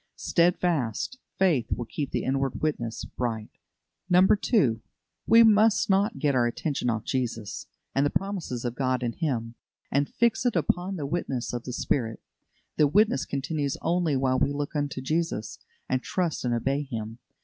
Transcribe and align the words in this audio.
Steadfast 0.15 1.19
faith 1.37 1.67
will 1.71 1.85
keep 1.85 2.09
the 2.09 2.23
inward 2.23 2.59
witness 2.59 3.05
bright. 3.05 3.51
2. 4.11 4.81
We 5.27 5.43
must 5.43 5.91
not 5.91 6.17
get 6.17 6.33
our 6.33 6.47
attention 6.47 6.89
off 6.89 7.03
Jesus, 7.03 7.67
and 7.93 8.03
the 8.03 8.09
promises 8.09 8.65
of 8.65 8.73
God 8.73 9.03
in 9.03 9.13
Him, 9.13 9.53
and 9.91 10.09
fix 10.09 10.43
it 10.43 10.55
upon 10.55 10.95
the 10.95 11.05
witness 11.05 11.53
of 11.53 11.65
the 11.65 11.71
Spirit. 11.73 12.19
The 12.77 12.87
witness 12.87 13.25
continues 13.25 13.77
only 13.83 14.15
while 14.15 14.39
we 14.39 14.51
look 14.51 14.75
unto 14.75 15.01
Jesus, 15.01 15.59
and 15.87 16.01
trust 16.01 16.43
and 16.45 16.55
obey 16.55 16.81
Him. 16.81 17.19